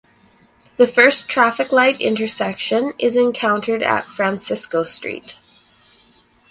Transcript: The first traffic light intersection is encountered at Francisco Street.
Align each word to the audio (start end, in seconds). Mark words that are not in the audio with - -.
The 0.77 0.87
first 0.87 1.29
traffic 1.29 1.71
light 1.71 2.01
intersection 2.01 2.93
is 2.97 3.15
encountered 3.15 3.83
at 3.83 4.07
Francisco 4.07 4.83
Street. 4.83 5.35